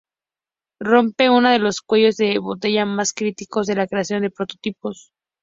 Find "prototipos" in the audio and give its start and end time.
4.31-5.11